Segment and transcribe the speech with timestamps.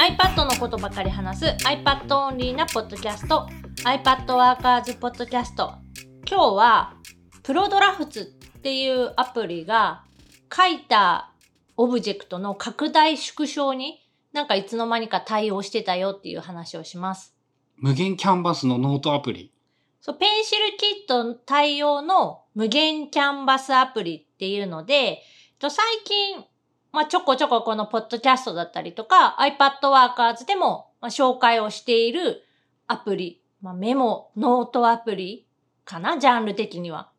[0.00, 3.46] iPad のことばかり話す iPad オンリーなポッドキャスト
[3.84, 5.74] iPad ワーカーズポッドキャスト
[6.26, 6.94] 今日は
[7.42, 10.06] Prodrafts っていうアプリが
[10.50, 11.34] 書いた
[11.76, 14.00] オブジェクトの拡大縮小に
[14.32, 17.34] なんかいつの間にか対応してたよっていう話をします。
[17.76, 19.52] 無限キャンバスのノートアプリ。
[20.00, 25.22] そう、 PencilKit 対応の無限キャンバスアプリっていうので、
[25.58, 26.42] と最近、
[26.92, 32.42] まあ、ちょこちょここのポッドキャストだったりとか iPad Workers でも、まあ、紹介をしている
[32.86, 35.46] アプリ、まあ、メモ、ノートアプリ
[35.84, 36.18] かな？
[36.18, 37.10] ジャンル的には。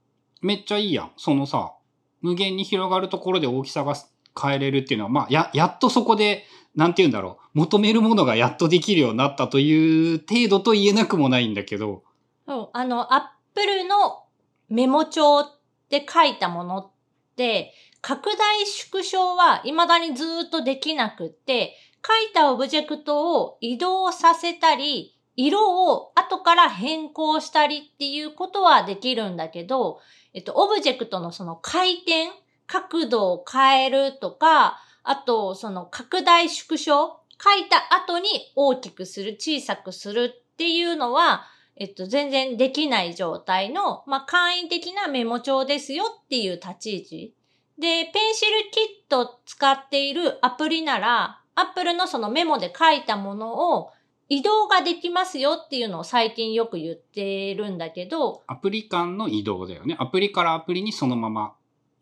[0.42, 1.12] めっちゃいいやん。
[1.18, 1.74] そのさ、
[2.22, 3.96] 無限に広がるところで大きさが
[4.40, 6.46] 変えれるっていうのは、まあ、や、やっとそこで、
[6.76, 7.60] なんて言うんだろう。
[7.60, 12.04] 求めるものがやっとできるようになったという程度と言えなくもないんだけど。
[12.48, 14.24] うん、あの、Apple の
[14.70, 15.44] メモ帳
[15.90, 16.90] で書いたものっ
[17.36, 30.00] て、拡大縮小は未だにずっとできなくって、書いたオブジェクトを移動させたり、色を後から変更したりっていうことはできるんだけど、
[30.34, 32.30] えっと、オブジェクトのその回転、
[32.66, 47.41] 角度を変えるとか、あと、その拡大縮小、書いた後に大きくする、小さくするっていうのは、えっと、全然できない状態の、まあ、簡易的なメモ帳ですよっていう立ち位置。
[47.82, 53.92] で、ペンシルキット使っているアプリなら、Apple のそのメモで書いたものを
[54.30, 59.98] 移動ができますよっていうのを最近よく言ってるんだけど、アプリ間の移動だよね。
[60.00, 61.56] アプリからアプリにそのまま、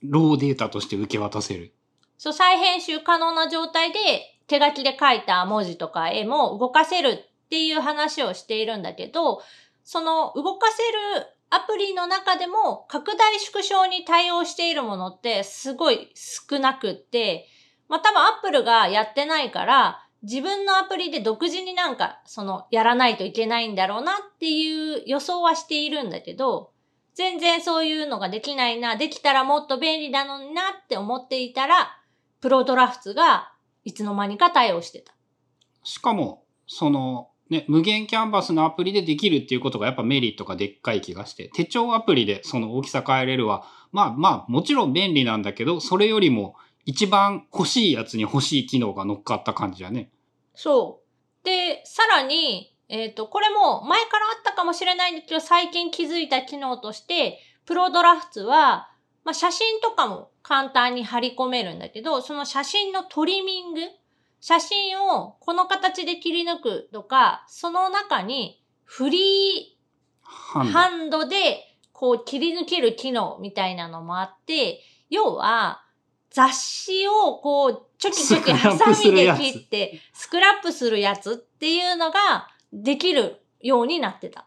[0.04, 1.74] ローデータとして受け渡せる。
[2.18, 4.00] そう、再編集可能な状態で
[4.48, 9.42] 手書きで書いた文字とか絵も動かせるっていう話をしているんだけど、
[9.86, 10.84] その動かせ
[11.20, 17.47] るアプリの中でも拡大縮小に対応しているものってすごい少なくって、
[17.88, 26.71] まあ多分 Apple がやってないから自分のアプリで独自になんかそのやらないといけないんだろうなっていう予想はしているんだけど、
[27.15, 31.98] 全然そういうのができないな、できたらもっと便利なのになって思っていたら、
[32.42, 33.52] プロドラフツが
[33.83, 35.14] いつの間にか対応してた。
[35.83, 46.55] しかも、その、ね、無限キャンバスのアプリでできるっていうことがやっぱメリットがでっかい気がして、手帳アプリでその大きさ変えれるは、まあまあもちろん便利なんだけど、それよりも
[46.86, 50.11] 一番欲しいやつに欲しい機能が乗っかった感じだね。
[50.54, 51.45] そう。
[51.45, 58.89] で、さらに、えっ、と、これも前からあったかもしれないんだけど、最近気づいた機能として、プロドラフツは、
[59.23, 63.82] まあ、写真とかも簡単に貼り込めるんだけど、その写真のトリミング、
[64.42, 71.60] 写真をこの形で切り抜くとか、その中にフリーハンドで
[71.92, 75.83] こう切り抜ける機能みたいなのもあって、要は
[76.32, 84.45] 雑誌をこうチョキチョキハサミで切ってスクラップするやつっていうのができるようになってた。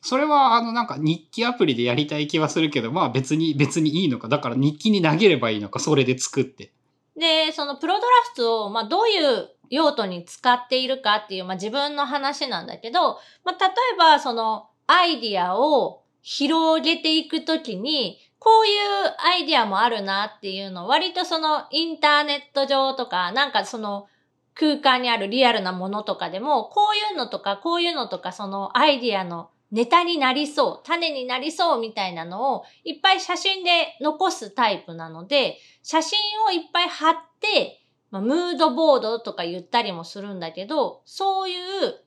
[0.00, 4.28] それはあのなんか日記アプリでやりたい気はするけど、まあ別に別にいいのか。
[4.28, 6.72] だから日記に投げればいいのか、それで作って。
[7.16, 18.80] で、そのプロドラフツを、まあ、どういう用途に使っているかっていう、まあ、自分の話なんだけど、まあ、例えば、その、アイディアを広げていくときに、こういう
[19.18, 24.06] アイディアもあるなっていうの、割とその、インターネット上とか、なんかその、
[24.54, 37.80] 空間にあるリアルなものとかでも、こういうのとか、こういうのとか、そのアイディアのネタになりそう、種になりそうみたいなのをいっぱい写真で残すタイプなので、写真をいっぱい貼って、
[38.10, 41.56] まあ、ムードボードとか言ったりもするんだけど、そういう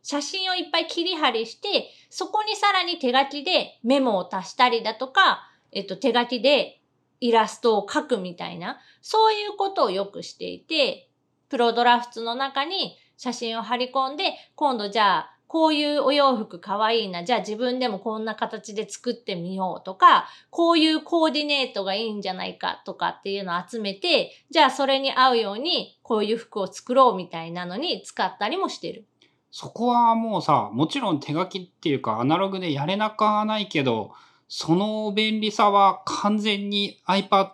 [0.03, 6.79] 写真をいっぱい切り貼りして、そこにさらに手書きでメモを足したりだとか、えっと、手書きで
[7.19, 11.09] イラストを描くみたいな、そういうことをよくしていて、
[11.50, 17.24] プロドラフツの中に写真を貼り込んで、今度じゃあ、こういうお洋服かわいいな。
[17.24, 29.06] じゃあ自分でもこんな形で作ってみようとか、こういうコーディネートがいいんじゃないかとかっていうのを集めて、じゃあそれに合うようにこういう服を作ろうみたいなのに使ったりもしてる。
[29.51, 34.12] そこはもうさ、もちろん手書きっていうかアナログでやれなくはないけど、
[34.50, 37.51] その便利さは完全に iPad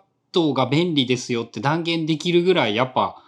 [0.52, 3.22] が便利ですよって断言できるぐらいやっぱ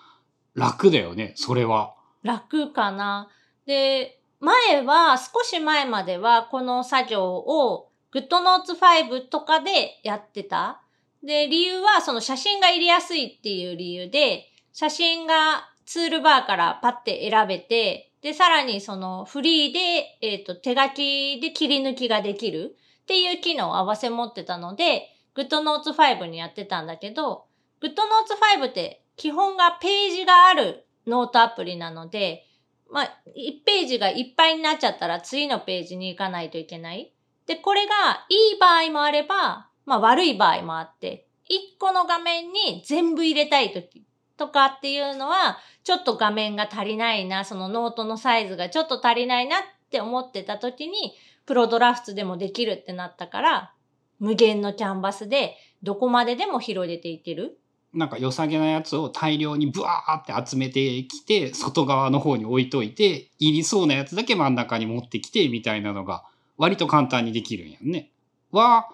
[0.55, 1.95] 楽だよね、それは。
[2.23, 3.29] 楽かな。
[3.67, 10.83] で、前は、少し前まではこの作業を GoodNotes 5とかでやってた。
[11.25, 19.79] で、理由はその写真が入れやすいっていう理由で、写真がツールバーからパッて選べて、で、さらにそのフリーで、
[20.21, 27.47] えっ、と、手書きで切り抜きができるっていう機能を合わせ持ってたので、GoodNotes 5にやってたんだけど、
[27.83, 32.46] GoodNotes 5って基本がページがあるノートアプリなので、
[32.91, 37.13] まあ、1ページがいっぱいになっちゃったら次のページに行かないといけない。
[37.47, 44.05] で、これがいい場合もあれば、まあ悪い場合もあって、1個の画面に全部入れたいとき
[44.37, 51.15] とかっていうのは、ちょっと画面が足りないな、そのノートのサイズがちょっと足りないなって思ってたときに、
[51.47, 53.73] Prodrafts でもできるってなったから、
[54.19, 57.59] 無限のキャンバスでどこまででも広げていける。
[57.97, 66.25] なんか良さげなやつを大量にブワーって集めてきて、外側の方に置いといて、いりそうなやつだけ真ん中に持ってきて、みたいなのが、
[66.59, 68.11] 割と簡単にできるんやんね。
[68.53, 68.89] は、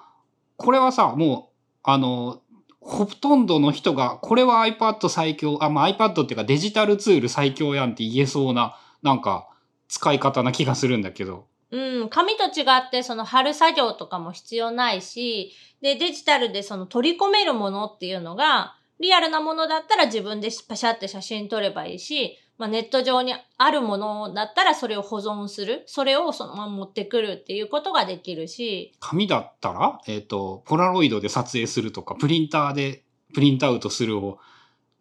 [0.57, 2.41] これはさ、もう、あの、
[2.81, 9.49] ほとんどの人が、これは iPad 最強、あ、まあ iPad っていうかデジタルツール最強やんって言えそうな、なんか、
[9.89, 11.47] 使い方な気がするんだけど。
[11.71, 25.83] うん、紙と違ってその貼る作業とかも必要ないし、で、デジタルでその取り込めるものっていうのが、リアルなものだったら自分でパシャって写真撮ればいいし、まあ、ネット上にあるものだったらそれを保存する。
[25.87, 33.03] それをそのまま持ってくるっていうことができるし、紙だったら、えっ、と、ポラロイドで撮影するとか、プリンターで
[33.35, 34.39] プリントアウトするを、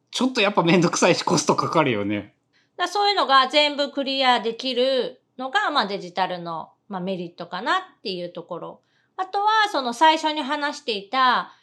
[0.09, 2.33] ちょっとやっぱめんどくさいしコストかかるよね。
[2.77, 8.81] だそういうのが全部クリアできるのが、まあ、デジタルの、まあ、メリットかなっていうところ。
[9.17, 11.53] あとは、その最初に話していた、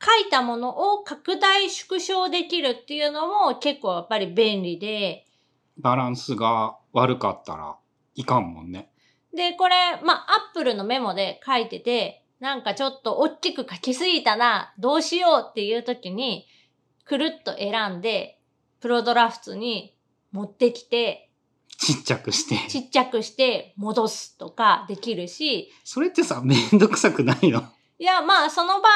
[0.00, 5.26] 書いたものを拡大縮小できるっていうのも結構やっぱり便利で、
[5.78, 7.76] バランスが悪かったら
[8.14, 8.90] いかんもんね。
[9.34, 16.46] で、これ、まあ、アップルのメモで書いてて、なんかちょっと大きく書きすぎたな、どうしようっていう時に、
[17.04, 18.38] くるっと選んで、
[18.80, 19.96] プロドラフトに
[20.32, 21.30] 持ってきて、
[21.78, 22.56] ちっちゃくして。
[22.70, 27.62] ちっちゃくして戻すとかできるし、それってさ、めんどくさくないの？
[27.98, 28.92] いや、まあ、その場合、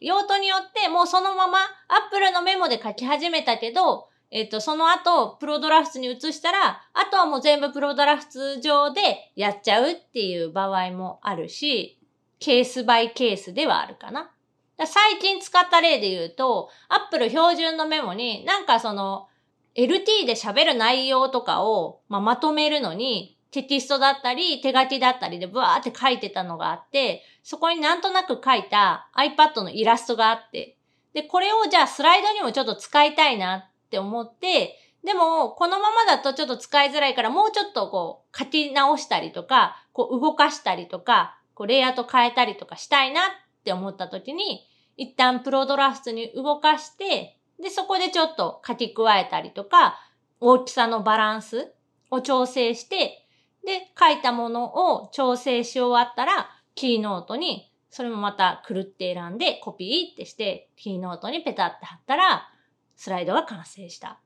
[0.00, 11.98] 用途によって、もうそのまま、アップルのメモで書き始めたけど、えっ、と、その後、プロドラフトに移したら、あとはもう全部プロドラフト上でやっちゃうっていう場合もあるし、
[12.38, 14.30] ケースバイケースではあるかな。
[14.76, 19.28] だ最近使った例で言うと、アップル標準のメモに、なんかその、
[19.74, 30.76] LT で喋る内容とかを、まあ、まとめるのに、テキストだったり、手書きだったりでブワーって書いてたのがあって、そこになんとなく書いた iPad のイラストがあって、
[31.14, 43.24] で、これをじゃあスライドにもちょっと使いたいなって思って、でも、このままだとちょっと使いづらいから、もうちょっとこう、書き直したりとか、こう動かしたりとか、こうレイアウト変えたりとかしたいなっ
[43.64, 44.66] て思った時に、
[44.98, 49.98] 一旦プロドラフトに動かして、で、そこでちょっと書き加えたりとか、
[50.40, 51.72] 大きさのバランス
[52.10, 53.25] を調整して、
[53.66, 62.48] で、書いたものを調整し終わったら、キーノートに、それもまたくるって選んで、コピーってして、キーノートにペタって貼ったら、
[62.94, 64.20] スライドが完成した。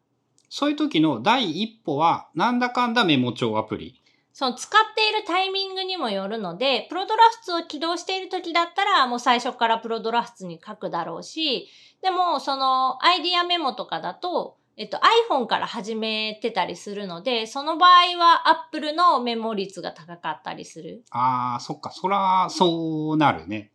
[0.51, 4.03] そういう時の第一歩は、なんだかんだメモ帳アプリ。
[4.33, 11.69] その使っているタイミングにもよるので、プロドラフトを起動している時だったら、もう最初からプロドラフトに書くだろうし、
[12.03, 14.99] でも、そのアイディアメモとかだと、えっと
[15.31, 21.05] iPhone から始めてたりするので、その場合は Apple のメモ率が高かったりする。
[21.11, 23.73] ああ、そっか、そら、そうなるね。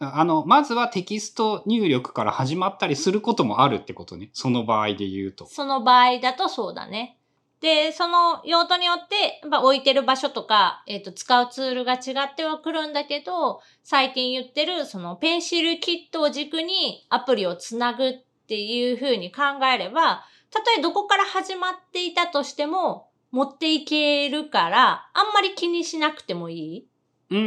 [0.00, 4.30] あの、まずはテキスト入力から始まったりすることもあるってことね。
[4.32, 5.46] その場合で言うと。
[5.46, 7.16] その場合だとそうだね。
[7.60, 26.88] で、その用途によって、やっぱ置いてる場所とか、えっ、と、使うツールが違ってはくるんだけど、最近言ってる、そのペンシルキットを軸にアプリをつなぐっていう風に考えれば、たとえどこから始まっていたとしても、持っていけるから、あんまり気にしなくてもいい
[27.30, 27.46] うんうん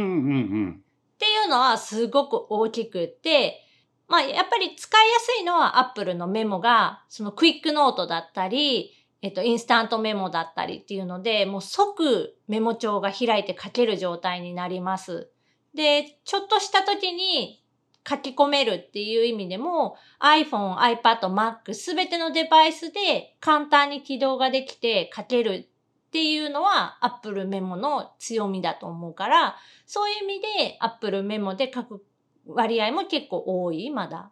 [0.66, 0.82] ん。
[1.14, 3.64] っていうのはすごく大きくって、
[4.06, 15.30] まあやっぱり使いやすいのは Apple のメモが、そのクイックノートだったり、えっと、インスタントメモだったりっていうので、もう即メモ帳が開いて書ける状態になります。
[15.74, 17.64] で、ちょっとした時に
[18.06, 25.68] 書き込めるっていう意味でも iPhone、iPad、Mac すべてのデバイスで簡単に起動ができて書ける
[26.08, 32.04] っていうのは Apple メモの強みだと思うから、そういう意味で Apple メモで書く
[32.46, 34.30] 割合も結構多い、まだ。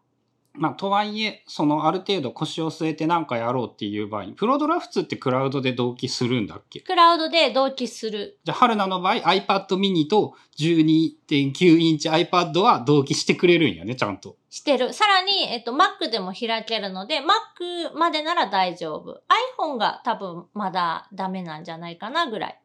[0.58, 6.80] まあ、とはいえ、そのある程度腰を据えて何かやろうっていう場合に、プロドラフトってクラウドで同期するんだっけ？
[6.80, 8.38] クラウドで同期する。
[8.44, 14.36] じゃあ、春菜の場合 iPad mini と12.9インチ iPad は同期してくれるんやね、ちゃんと。
[14.50, 14.92] してる。
[14.92, 19.20] さらに、えっと、Mac でも開けるので、Mac までなら大丈夫。
[19.60, 22.60] iPhone が多分まだダメなんじゃないかなぐらい。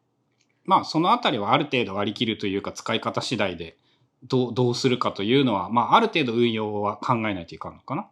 [0.64, 3.76] まあ、そのあたりはある程度割り切るというか、使い方次第で
[4.24, 8.08] どう、どうするかというのは、まあ、ある程度運用は考えないといかんのかな。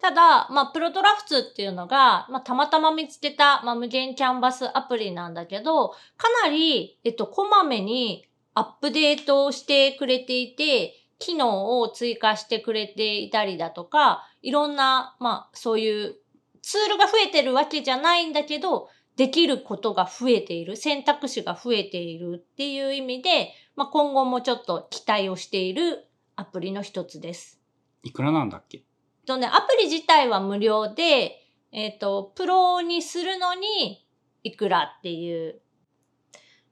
[0.00, 8.24] ただ、まあ、プロドラフツっていうのが、まあ、たまたま見つけた、まあ、無限キャンバスアプリなんだけど、かなり、えっと、こまめに
[8.54, 16.16] アップデートをしてくれていて、機能を追加してくれていたりだとか、いろんな、まあ、そういう
[16.62, 26.04] ツールが増えてるわけじゃないんだけど、できることが増えている、選択肢が増えているっていう意味で、まあ、今後もちょっと期待をしている
[26.34, 27.60] アプリの一つです。
[28.02, 28.82] いくらなんだっけ？
[29.24, 34.04] とね、アプリ自体は無料で、えっ、と、プロにするのに
[34.42, 35.60] いくらっていう。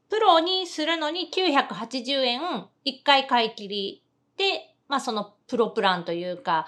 [0.08, 2.40] プロにするのに980円、
[2.84, 4.04] 1回買い切り
[4.36, 6.66] で、まあそのプロプランというか、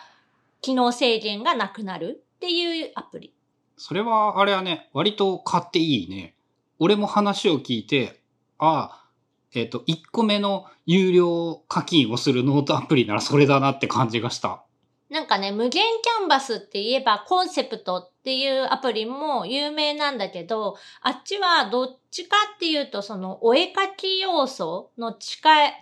[0.61, 3.35] 機能制限がなくなるっていうアプリ。
[3.77, 6.37] それは、あれはね、割と買っていいね。
[6.79, 8.21] 俺も話を聞いて、
[8.59, 9.08] ああ、
[9.55, 14.65] えっ、と、1個目の有料課金をするノートアプリならそれだなって感じがした。
[15.11, 25.73] なんかね、無限キャンバスって言えばコンセプトっていうアプリも有名なんだけど、あっちはどっちかっていうとそのお絵かき要素の近い、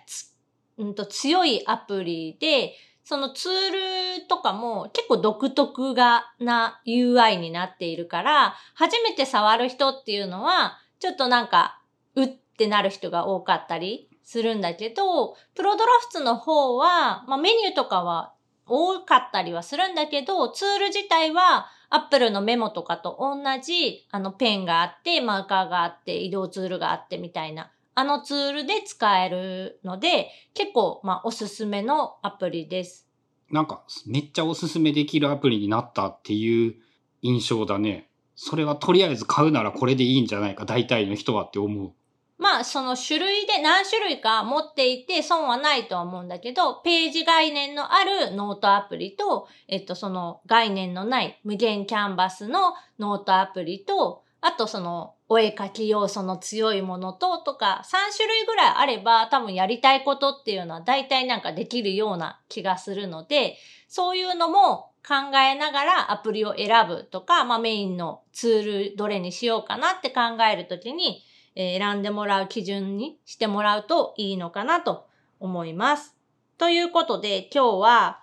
[0.77, 11.81] うんと強いアプリで、そのツールとかも結構独特がな UI になっているから、初めて触る人っていうのは、ちょっとなんか、
[12.15, 18.33] うっってなる人が多かったりするんだけど、プロドラフツの方は、まあメニューとかは
[18.65, 33.07] 多かったりはするんだけど、ツール自体は Apple のメモとかと同じ、あのペンがあって、マーカーがあって、移動ツールがあってみたいな、あのツールで使えるので、結構、まあおすすめのアプリです。
[33.51, 36.75] なんか、めっちゃおすすめできるアプリになったっていう
[37.21, 38.09] 印象だね。
[38.35, 41.93] それはとりあえず買うならこれでいいんじゃないか、大体の人はって思う。
[42.37, 71.23] まあ、その種類で何種類か持っていて損はないとは思うんだけど、ページ概念のあるノートアプリと、えっと、その概念のない無限キャンバスのノートアプリと、あとそのお絵かき要素の強いものととか3種類ぐらいあれば多分やりたいことっていうのは大体なんかできるような気がするので、そういうのも考えながらアプリを選ぶとか、まあメインのツールどれにしようかなって考えるときに、
[71.59, 75.07] え選んでもらう基準にしてもらうといいのかなと
[75.39, 76.15] 思います。
[76.59, 78.19] ということで今日は、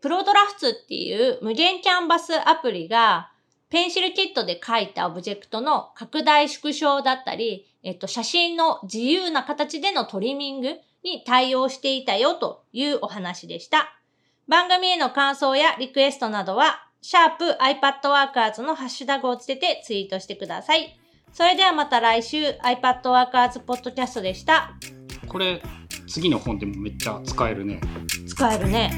[0.00, 3.30] プロドラフツっていう無限キャンバスアプリが
[3.68, 10.68] ペンシルキットで書いたオブジェクトの拡大縮小だったり、えっと、写真の自由な形でのトリミング
[11.04, 13.94] に対応していたよというお話でした。
[14.48, 20.99] 番組への感想やリクエストなどは、シャープ iPadWorkers のハッシュタグをつけてツイートしてください。
[21.32, 24.72] それではまた来週 iPadWorkers ポッドキャストでした。
[25.28, 25.62] これ、
[26.08, 27.80] 次の本でもめっちゃ使えるね。
[28.26, 28.90] 使えるね。